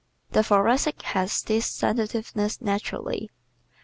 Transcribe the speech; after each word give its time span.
The 0.31 0.41
Thoracic 0.41 1.03
has 1.03 1.43
this 1.43 1.67
sensitiveness 1.67 2.59
naturally. 2.59 3.29